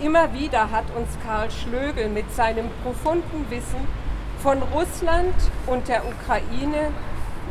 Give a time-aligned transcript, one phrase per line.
[0.00, 3.86] Immer wieder hat uns Karl Schlögel mit seinem profunden Wissen
[4.42, 5.34] von Russland
[5.66, 6.92] und der Ukraine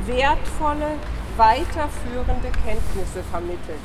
[0.05, 0.97] wertvolle,
[1.37, 3.79] weiterführende Kenntnisse vermittelt.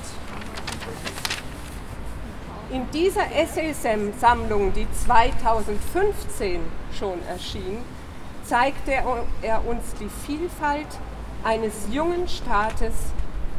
[2.71, 6.61] In dieser Essaysammlung, die 2015
[6.93, 7.79] schon erschien,
[8.45, 8.93] zeigte
[9.43, 10.89] er uns die Vielfalt
[11.45, 12.95] eines jungen Staates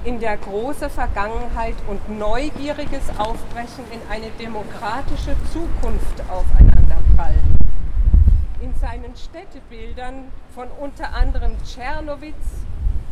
[0.03, 7.57] in der große Vergangenheit und neugieriges Aufbrechen in eine demokratische Zukunft aufeinander prallen.
[8.61, 12.35] In seinen Städtebildern von unter anderem Tschernowitz,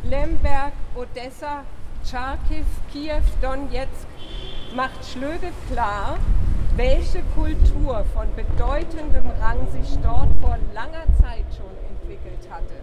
[0.09, 1.63] Lemberg, Odessa,
[2.03, 4.05] Charkiw, Kiew, Donetsk
[4.75, 6.19] macht Schlöge klar,
[6.75, 12.75] welche Kultur von bedeutendem Rang sich dort vor langer Zeit schon entwickelt hatte.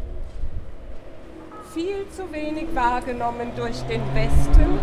[1.72, 4.80] Viel zu wenig wahrgenommen durch den Westen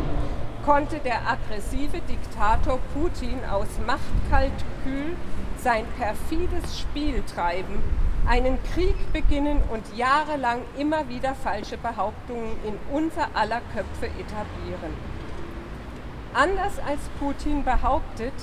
[0.66, 5.18] konnte der aggressive Diktator Putin aus Machtkaltkühl
[5.62, 7.84] sein perfides Spiel treiben
[8.28, 14.94] einen Krieg beginnen und jahrelang immer wieder falsche Behauptungen in unser aller Köpfe etablieren.
[16.34, 18.34] Anders als Putin behauptet,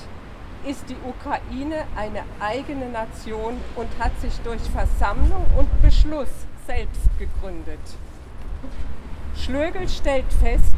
[0.67, 6.29] ist die Ukraine eine eigene Nation und hat sich durch Versammlung und Beschluss
[6.67, 7.79] selbst gegründet.
[9.37, 10.75] Schlögel stellt fest,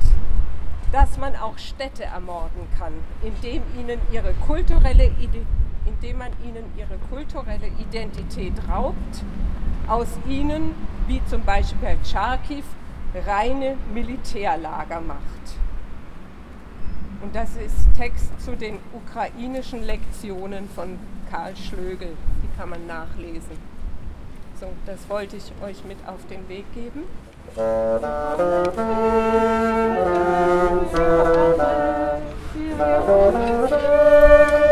[0.92, 5.57] dass man auch Städte ermorden kann, indem ihnen ihre kulturelle Identität
[5.89, 9.25] indem man ihnen ihre kulturelle Identität raubt,
[9.89, 10.75] aus ihnen,
[11.06, 12.64] wie zum Beispiel bei Charkiw,
[13.27, 15.19] reine Militärlager macht.
[17.22, 20.98] Und das ist Text zu den ukrainischen Lektionen von
[21.31, 22.16] Karl Schlögel.
[22.43, 23.56] Die kann man nachlesen.
[24.60, 27.04] So, das wollte ich euch mit auf den Weg geben.
[33.15, 34.67] Schützengraben.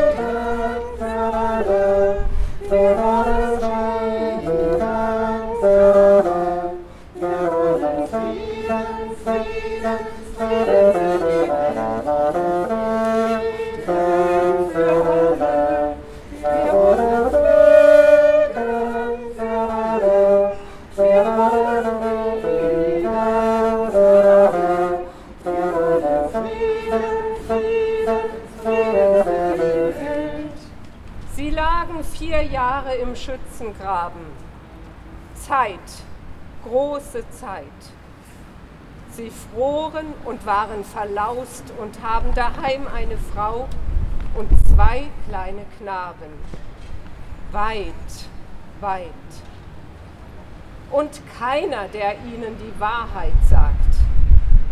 [37.06, 37.65] Große Zeit.
[39.11, 43.69] Sie froren und waren verlaust und haben daheim eine Frau
[44.34, 46.33] und zwei kleine Knaben.
[47.53, 47.93] Weit,
[48.81, 49.11] weit.
[50.91, 53.97] Und keiner, der ihnen die Wahrheit sagt.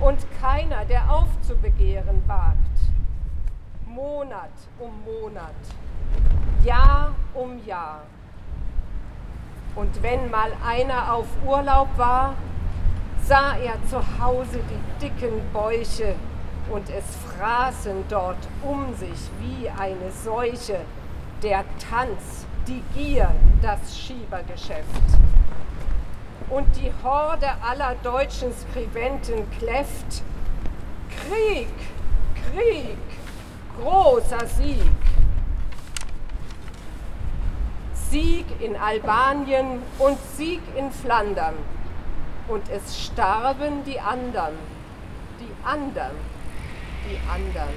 [0.01, 2.59] Und keiner, der aufzubegehren wagt.
[3.87, 5.55] Monat um Monat,
[6.65, 8.03] Jahr um Jahr.
[9.77, 12.35] Und wenn mal einer auf Urlaub war,
[13.25, 16.15] sah er zu Hause die dicken Bäuche
[16.71, 17.05] und es
[17.37, 20.79] fraßen dort um sich wie eine Seuche
[21.43, 23.31] der Tanz, die Gier,
[23.61, 24.85] das Schiebergeschäft.
[26.49, 30.23] Und die Horde aller deutschen Skribenten kläfft,
[31.11, 31.69] Krieg,
[32.53, 32.99] Krieg,
[33.81, 35.04] großer Sieg.
[38.15, 41.57] Sieg in Albanien und Sieg in Flandern.
[42.47, 44.55] Und es starben die anderen,
[45.41, 46.17] die anderen,
[47.11, 47.75] die anderen.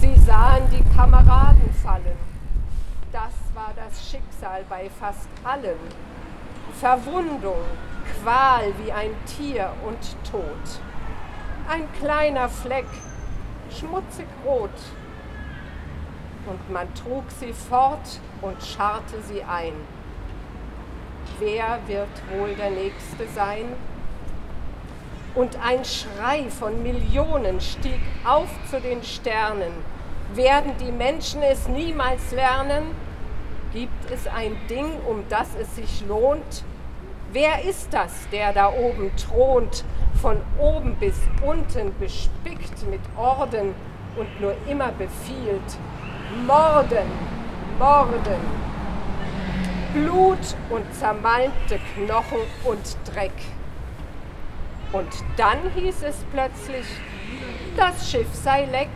[0.00, 2.16] Sie sahen die Kameraden fallen.
[3.12, 5.76] Das war das Schicksal bei fast allen.
[6.80, 7.66] Verwundung,
[8.22, 9.98] Qual wie ein Tier und
[10.30, 10.80] Tod.
[11.68, 12.88] Ein kleiner Fleck,
[13.70, 14.70] schmutzig rot,
[16.46, 19.72] und man trug sie fort und scharrte sie ein.
[21.38, 23.66] Wer wird wohl der Nächste sein?
[25.34, 29.72] Und ein Schrei von Millionen stieg auf zu den Sternen.
[30.34, 32.94] Werden die Menschen es niemals lernen?
[33.72, 36.64] Gibt es ein Ding, um das es sich lohnt?
[37.32, 39.84] Wer ist das, der da oben thront,
[40.20, 43.74] von oben bis unten bespickt mit Orden
[44.16, 45.78] und nur immer befiehlt,
[46.46, 47.06] Morden,
[47.78, 48.62] Morden.
[49.92, 53.32] Blut und zermalmte Knochen und Dreck.
[54.92, 56.86] Und dann hieß es plötzlich,
[57.76, 58.88] das Schiff sei leck,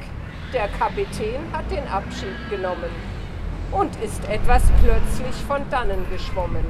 [0.55, 2.91] der Kapitän hat den Abschied genommen
[3.71, 6.65] und ist etwas plötzlich von dannen geschwommen.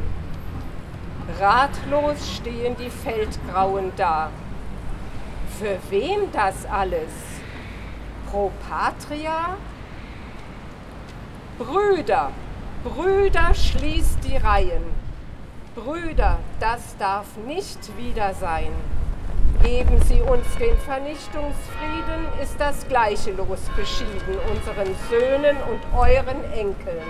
[1.40, 4.30] Ratlos stehen die Feldgrauen da.
[5.58, 7.12] Für wen das alles?
[8.30, 9.56] Pro Patria?
[11.58, 12.32] Brüder,
[12.84, 14.84] Brüder, schließt die Reihen.
[15.74, 18.72] Brüder, das darf nicht wieder sein.
[19.62, 27.08] Geben Sie uns den Vernichtungsfrieden, ist das gleiche Los beschieden unseren Söhnen und euren Enkeln.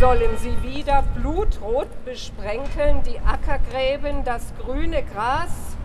[0.00, 5.76] Sollen sie wieder blutrot besprenkeln die Ackergräben, das grüne Gras?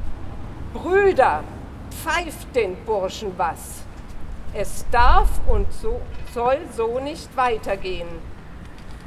[0.73, 1.43] Brüder,
[1.91, 3.86] pfeift den Burschen was.
[4.53, 6.01] Es darf und so,
[6.33, 8.07] soll so nicht weitergehen.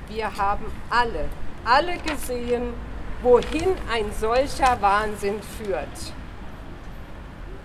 [0.09, 1.29] Wir haben alle,
[1.65, 2.75] alle gesehen,
[3.23, 6.13] wohin ein solcher Wahnsinn führt.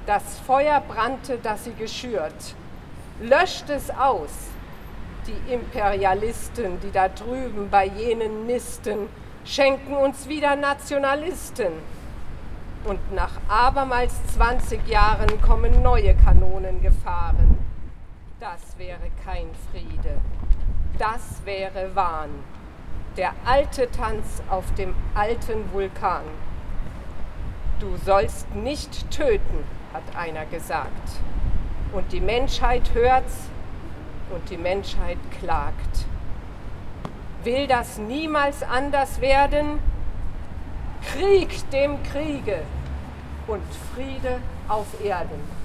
[0.05, 2.55] Das Feuer brannte, das sie geschürt.
[3.21, 4.29] Löscht es aus,
[5.25, 9.09] die Imperialisten, die da drüben bei jenen nisten,
[9.43, 11.73] schenken uns wieder Nationalisten.
[12.83, 17.64] Und nach abermals 20 Jahren kommen neue Kanonen gefahren.
[18.41, 20.19] Das wäre kein Friede.
[20.99, 22.31] Das wäre Wahn.
[23.15, 26.25] Der alte Tanz auf dem alten Vulkan.
[27.79, 31.11] Du sollst nicht töten, hat einer gesagt.
[31.93, 33.49] Und die Menschheit hört's
[34.33, 36.05] und die Menschheit klagt.
[37.45, 39.79] Will das niemals anders werden?
[41.13, 42.63] Krieg dem Kriege
[43.47, 45.64] und Friede auf Erden.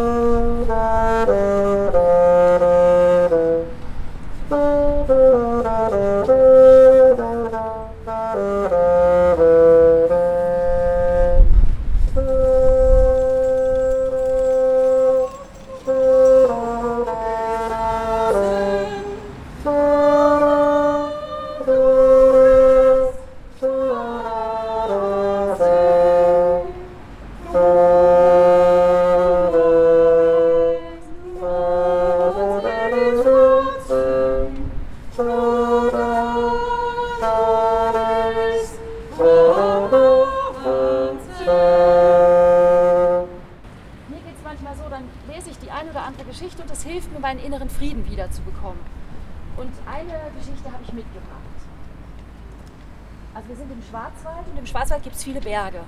[55.15, 55.81] es viele Berge.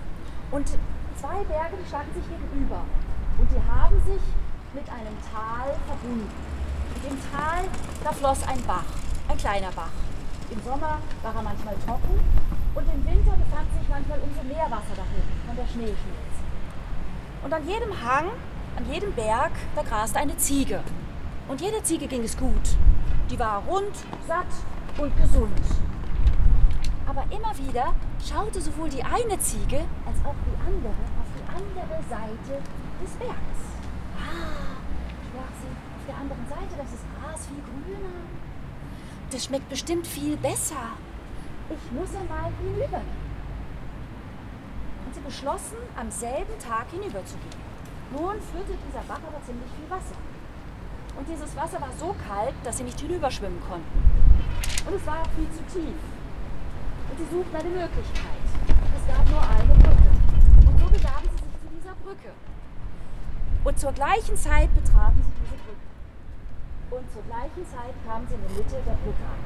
[0.50, 0.68] Und
[1.16, 2.81] zwei Berge, die standen sich gegenüber.
[3.38, 4.22] Und die haben sich
[4.74, 6.30] mit einem Tal verbunden.
[6.95, 7.63] In dem Tal,
[8.04, 8.86] da floss ein Bach,
[9.28, 9.94] ein kleiner Bach.
[10.50, 12.19] Im Sommer war er manchmal trocken
[12.75, 16.42] und im Winter befand sich manchmal umso mehr Wasser dahin, wenn der Schnee schmilzt.
[17.44, 18.30] Und an jedem Hang,
[18.78, 20.81] an jedem Berg, da graste eine Ziege.
[21.48, 22.78] Und jeder Ziege ging es gut.
[23.30, 23.95] Die war rund,
[24.28, 24.48] satt
[24.98, 25.62] und gesund.
[27.06, 27.94] Aber immer wieder
[28.24, 32.62] schaute sowohl die eine Ziege als auch die andere auf die andere Seite
[33.01, 33.62] des Berges.
[34.18, 34.80] Ah,
[35.28, 38.10] sprach sie, auf der anderen Seite, das ist Gras viel grüner.
[39.31, 40.96] Das schmeckt bestimmt viel besser.
[41.69, 43.24] Ich muss ja mal hinübergehen.
[45.06, 47.62] Und sie beschlossen, am selben Tag hinüberzugehen.
[48.12, 50.15] Nun führte dieser Bach aber ziemlich viel Wasser.
[51.17, 54.03] Und dieses Wasser war so kalt, dass sie nicht hinüberschwimmen konnten.
[54.86, 55.96] Und es war auch viel zu tief
[57.10, 58.43] und sie suchten eine Möglichkeit.
[58.98, 60.10] Es gab nur eine Brücke.
[60.67, 62.32] Und so begaben sie sich zu dieser Brücke.
[63.63, 65.84] Und zur gleichen Zeit betraten sie diese Brücke.
[66.89, 69.41] Und zur gleichen Zeit kamen sie in die Mitte der Brücke an.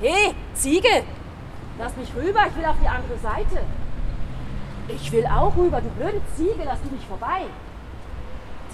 [0.00, 1.04] Hey, Ziege!
[1.78, 3.64] Lass mich rüber, ich will auf die andere Seite.
[4.88, 7.46] Ich will auch rüber, du blöde Ziege, lass du mich vorbei.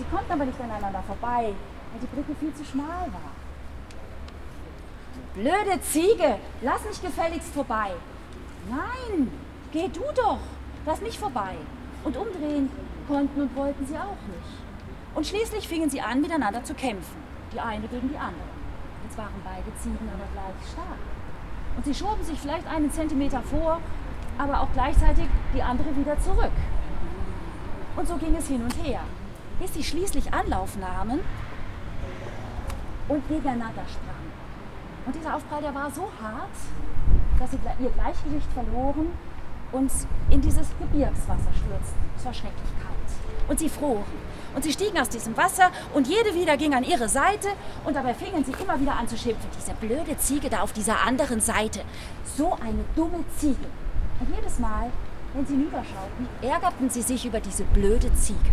[0.01, 3.31] Sie konnten aber nicht aneinander vorbei, weil die Brücke viel zu schmal war.
[5.35, 7.91] Blöde Ziege, lass mich gefälligst vorbei.
[8.71, 9.31] Nein,
[9.73, 10.39] geh du doch,
[10.87, 11.55] lass mich vorbei.
[12.03, 12.71] Und umdrehen
[13.07, 14.57] konnten und wollten sie auch nicht.
[15.15, 17.17] Und schließlich fingen sie an, miteinander zu kämpfen.
[17.53, 18.49] Die eine gegen die andere.
[19.05, 20.99] Jetzt waren beide Ziegen aber gleich stark.
[21.77, 23.83] Und sie schoben sich vielleicht einen Zentimeter vor,
[24.39, 26.57] aber auch gleichzeitig die andere wieder zurück.
[27.97, 29.01] Und so ging es hin und her,
[29.61, 31.21] bis sie schließlich Anlauf nahmen
[33.09, 34.31] und gegeneinander sprangen.
[35.07, 36.51] Und dieser Aufprall, der war so hart,
[37.39, 39.09] dass sie ihr Gleichgewicht verloren
[39.73, 39.91] und
[40.31, 42.01] in dieses Gebirgswasser stürzten.
[42.17, 43.49] Es war schrecklich kalt.
[43.49, 44.05] und sie fror.
[44.55, 47.49] Und sie stiegen aus diesem Wasser und jede wieder ging an ihre Seite
[47.85, 49.49] und dabei fingen sie immer wieder an zu schimpfen.
[49.57, 51.83] Diese blöde Ziege da auf dieser anderen Seite.
[52.37, 53.67] So eine dumme Ziege.
[54.19, 54.91] Und jedes Mal,
[55.35, 58.51] wenn sie hinüberschauten, ärgerten sie sich über diese blöde Ziege.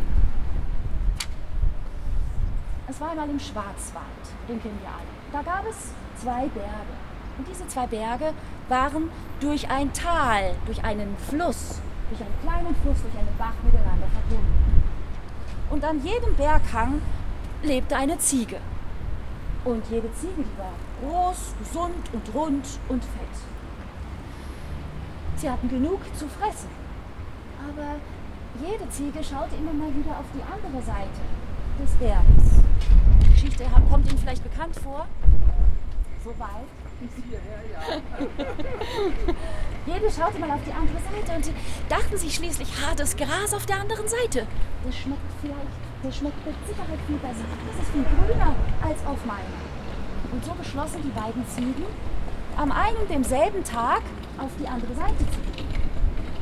[2.89, 5.07] Es war einmal im Schwarzwald, den kennen wir alle.
[5.33, 5.91] Da gab es
[6.21, 6.95] zwei Berge.
[7.37, 8.33] Und diese zwei Berge
[8.69, 9.09] waren
[9.41, 14.83] durch ein Tal, durch einen Fluss, durch einen kleinen Fluss, durch einen Bach miteinander verbunden.
[15.69, 17.01] Und an jedem Berghang
[17.61, 18.57] lebte eine Ziege.
[19.65, 23.35] Und jede Ziege, die war groß, gesund und rund und fett.
[25.35, 26.69] Sie hatten genug zu fressen.
[27.67, 27.97] Aber
[28.65, 31.21] jede Ziege schaute immer mal wieder auf die andere Seite
[31.79, 32.56] des Berges.
[33.47, 35.07] Geschichte kommt Ihnen vielleicht bekannt vor.
[36.23, 36.67] Soweit.
[39.85, 41.51] Jede schaute mal auf die andere Seite und
[41.87, 44.47] dachten sich schließlich, ha, das Gras auf der anderen Seite,
[44.83, 47.45] das schmeckt vielleicht, das schmeckt mit Sicherheit viel besser.
[47.67, 49.61] Das ist viel grüner als auf meiner.
[50.31, 51.85] Und so beschlossen die beiden Ziegen,
[52.57, 54.01] am einen und demselben Tag
[54.39, 55.67] auf die andere Seite zu gehen.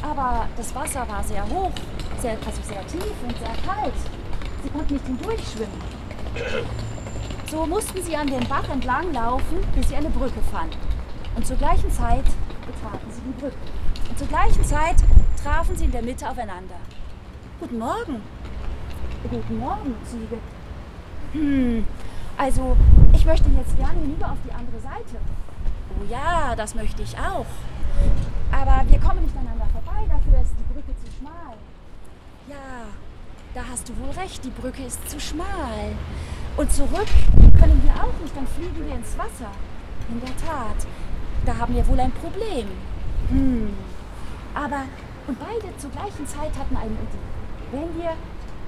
[0.02, 1.74] Aber das Wasser war sehr hoch,
[2.22, 3.94] sehr, also sehr tief und sehr kalt.
[4.64, 5.82] Sie konnten nicht hindurchschwimmen.
[7.56, 10.76] So mussten sie an den Bach entlang laufen, bis sie eine Brücke fanden.
[11.38, 12.26] Und zur gleichen Zeit
[12.66, 13.56] betraten sie die Brücke.
[14.10, 14.98] Und zur gleichen Zeit
[15.42, 16.76] trafen sie in der Mitte aufeinander.
[17.62, 18.22] Guten Morgen.
[19.32, 20.38] Guten Morgen, Ziege.
[21.32, 21.88] Hm,
[22.38, 22.76] also
[23.14, 25.16] ich möchte jetzt gerne hinüber auf die andere Seite.
[25.98, 27.46] Oh ja, das möchte ich auch.
[28.52, 31.56] Aber wir kommen nicht aneinander vorbei, dafür ist die Brücke zu schmal.
[32.50, 32.84] Ja,
[33.54, 35.96] da hast du wohl recht, die Brücke ist zu schmal.
[36.58, 37.08] Und zurück
[37.60, 39.52] können wir auch nicht, dann fliegen wir ins Wasser.
[40.10, 40.88] In der Tat,
[41.46, 42.68] da haben wir wohl ein Problem.
[43.30, 43.74] Hm.
[44.54, 44.84] Aber,
[45.28, 47.26] und beide zur gleichen Zeit hatten eine Idee.
[47.72, 48.14] Wenn wir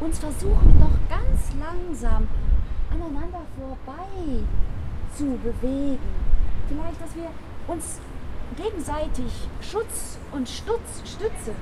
[0.01, 2.27] uns versuchen, doch ganz langsam
[2.91, 4.43] aneinander vorbei
[5.15, 5.99] zu bewegen,
[6.67, 7.29] vielleicht, dass wir
[7.67, 7.99] uns
[8.57, 11.53] gegenseitig Schutz und Stutz, Stütze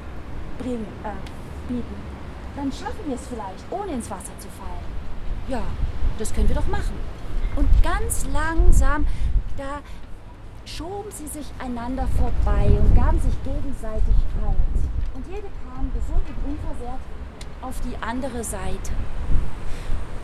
[0.58, 1.96] bringen, äh, bieten,
[2.56, 4.86] dann schaffen wir es vielleicht, ohne ins Wasser zu fallen.
[5.48, 5.62] Ja,
[6.18, 6.96] das können wir doch machen.
[7.56, 9.06] Und ganz langsam,
[9.58, 9.80] da
[10.66, 14.58] schoben sie sich einander vorbei und gaben sich gegenseitig Halt.
[15.14, 17.00] Und jede kam gesund und unversehrt
[17.62, 18.92] auf die andere Seite.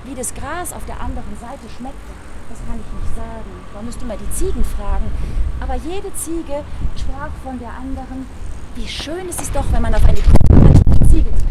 [0.04, 2.14] Wie das Gras auf der anderen Seite schmeckte,
[2.50, 3.52] das kann ich nicht sagen.
[3.74, 5.06] Da müsste man die Ziegen fragen.
[5.60, 6.64] Aber jede Ziege
[6.98, 8.26] sprach von der anderen,
[8.76, 10.18] wie schön ist es doch, wenn man auf eine
[11.08, 11.51] Ziege trifft.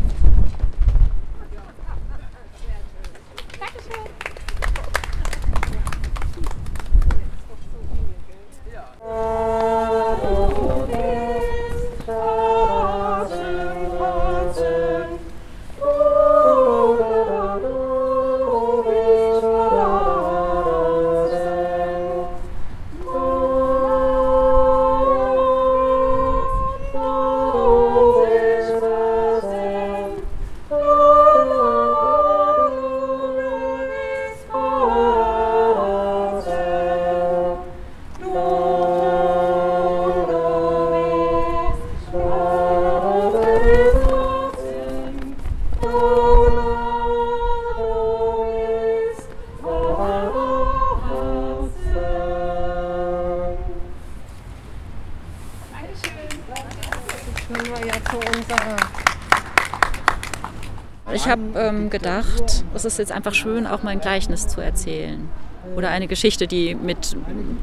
[61.13, 65.29] Ich habe ähm, gedacht, es ist jetzt einfach schön, auch mal ein Gleichnis zu erzählen.
[65.77, 67.17] Oder eine Geschichte, die mit,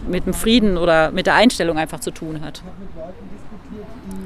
[0.07, 2.61] mit dem Frieden oder mit der Einstellung einfach zu tun hat.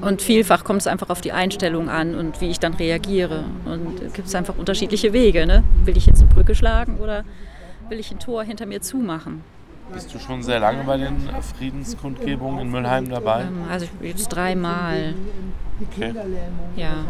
[0.02, 3.46] Und vielfach kommt es einfach auf die Einstellung an und wie ich dann reagiere.
[3.66, 5.46] Und es gibt einfach unterschiedliche Wege.
[5.46, 5.64] Ne?
[5.86, 7.24] Will ich jetzt eine Brücke schlagen oder
[7.90, 9.44] will ich ein Tor hinter mir zumachen?
[9.94, 13.46] Bist du schon sehr lange bei den Friedenskundgebungen in Mülheim dabei?
[13.70, 15.14] Also jetzt dreimal.
[15.92, 16.14] Okay.
[16.76, 17.06] Ja.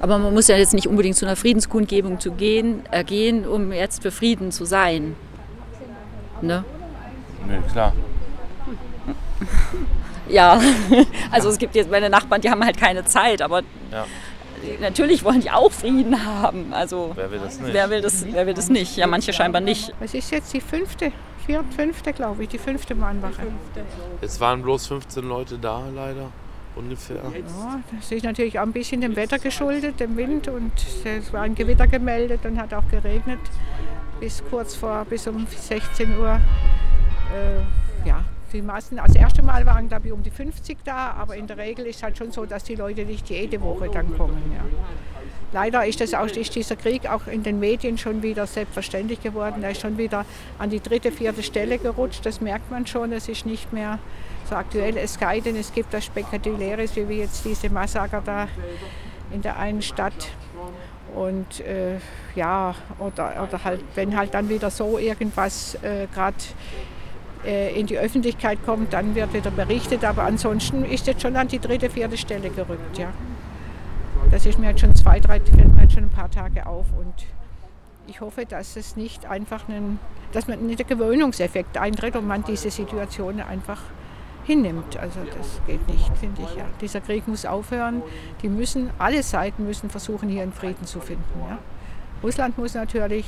[0.00, 3.72] Aber man muss ja jetzt nicht unbedingt zu einer Friedenskundgebung zu gehen, äh, gehen, um
[3.72, 5.14] jetzt für Frieden zu sein.
[6.40, 6.64] Ne?
[7.46, 7.92] Nee, klar.
[10.28, 10.58] Ja,
[11.32, 14.06] also es gibt jetzt meine Nachbarn, die haben halt keine Zeit, aber Ja.
[14.80, 16.72] natürlich wollen die auch Frieden haben.
[16.72, 17.74] Also Wer will das nicht?
[17.74, 18.96] wer will das, wer will das nicht?
[18.96, 19.92] Ja, manche scheinbar nicht.
[20.00, 21.12] Es ist jetzt die fünfte,
[21.44, 23.42] vierte, fünfte, glaube ich, die fünfte Mahnwache.
[24.20, 26.30] Es waren bloß 15 Leute da, leider.
[26.74, 27.16] Ungefähr.
[27.16, 30.72] Ja, das ist natürlich auch ein bisschen dem Wetter geschuldet, dem Wind und
[31.04, 33.40] es war ein Gewitter gemeldet und hat auch geregnet
[34.20, 36.40] bis kurz vor, bis um 16 Uhr.
[37.34, 41.10] Äh, ja, die meisten, also das erste Mal waren glaube ich um die 50 da,
[41.10, 44.16] aber in der Regel ist halt schon so, dass die Leute nicht jede Woche dann
[44.16, 44.40] kommen.
[44.54, 44.64] Ja.
[45.52, 49.62] Leider ist, das auch, ist dieser Krieg auch in den Medien schon wieder selbstverständlich geworden.
[49.62, 50.24] Er ist schon wieder
[50.58, 52.24] an die dritte, vierte Stelle gerutscht.
[52.24, 53.12] Das merkt man schon.
[53.12, 53.98] Es ist nicht mehr
[54.48, 54.96] so aktuell.
[54.96, 58.48] Es sei denn, es gibt das Spektakuläres, wie jetzt diese Massaker da
[59.32, 60.30] in der einen Stadt.
[61.14, 61.98] Und äh,
[62.34, 66.36] ja, oder, oder halt, wenn halt dann wieder so irgendwas äh, gerade
[67.44, 70.04] äh, in die Öffentlichkeit kommt, dann wird wieder berichtet.
[70.04, 72.96] Aber ansonsten ist jetzt schon an die dritte, vierte Stelle gerückt.
[72.98, 73.12] Ja.
[74.32, 76.86] Das ist mir jetzt schon zwei, drei, fällt mir jetzt schon ein paar Tage auf.
[76.98, 77.26] Und
[78.06, 79.98] ich hoffe, dass es nicht einfach einen,
[80.32, 83.78] dass man nicht der Gewöhnungseffekt eintritt und man diese Situation einfach
[84.44, 84.96] hinnimmt.
[84.96, 86.56] Also das geht nicht, finde ich.
[86.56, 86.64] Ja.
[86.80, 88.02] Dieser Krieg muss aufhören.
[88.40, 91.22] Die müssen, alle Seiten müssen versuchen, hier einen Frieden zu finden.
[91.50, 91.58] Ja.
[92.22, 93.26] Russland muss natürlich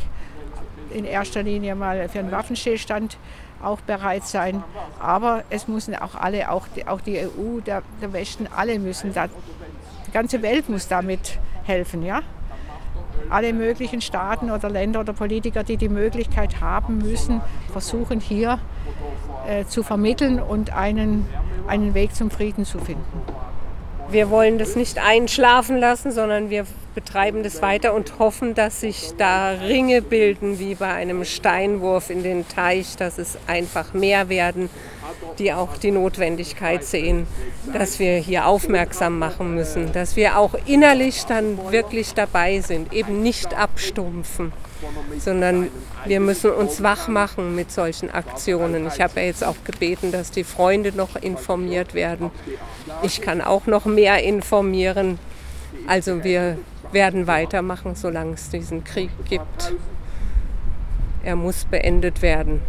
[0.90, 3.18] in erster Linie mal für einen Waffenstillstand
[3.62, 4.64] auch bereit sein.
[5.00, 9.12] Aber es müssen auch alle, auch die, auch die EU, der, der Westen, alle müssen
[9.12, 9.28] da,
[10.14, 12.22] ganze Welt muss damit helfen, ja.
[13.28, 17.40] Alle möglichen Staaten oder Länder oder Politiker, die die Möglichkeit haben, müssen
[17.72, 18.60] versuchen, hier
[19.46, 21.26] äh, zu vermitteln und einen,
[21.66, 23.22] einen Weg zum Frieden zu finden.
[24.10, 29.12] Wir wollen das nicht einschlafen lassen, sondern wir betreiben das weiter und hoffen, dass sich
[29.18, 34.70] da Ringe bilden wie bei einem Steinwurf in den Teich, dass es einfach mehr werden,
[35.38, 37.26] die auch die Notwendigkeit sehen,
[37.72, 43.22] dass wir hier aufmerksam machen müssen, dass wir auch innerlich dann wirklich dabei sind, eben
[43.22, 44.52] nicht abstumpfen
[45.18, 45.68] sondern
[46.06, 48.86] wir müssen uns wach machen mit solchen Aktionen.
[48.86, 52.30] Ich habe ja jetzt auch gebeten, dass die Freunde noch informiert werden.
[53.02, 55.18] Ich kann auch noch mehr informieren.
[55.86, 56.58] Also wir
[56.92, 59.74] werden weitermachen, solange es diesen Krieg gibt.
[61.22, 62.60] Er muss beendet werden.